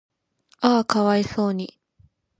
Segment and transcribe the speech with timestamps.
[0.61, 1.77] 嗚呼可哀想に